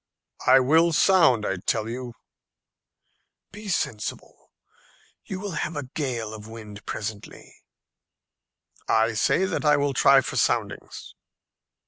"I 0.47 0.59
will 0.61 0.93
sound, 0.93 1.45
I 1.45 1.57
tell 1.57 1.87
you." 1.87 2.15
"Be 3.51 3.67
sensible; 3.67 4.51
you 5.25 5.39
will 5.39 5.51
have 5.51 5.75
a 5.75 5.89
gale 5.93 6.33
of 6.33 6.47
wind 6.47 6.83
presently." 6.87 7.53
"I 8.87 9.13
say 9.13 9.45
that 9.45 9.63
I 9.63 9.77
will 9.77 9.93
try 9.93 10.21
for 10.21 10.37
soundings." 10.37 11.13